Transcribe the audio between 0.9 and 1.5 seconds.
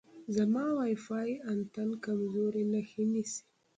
فای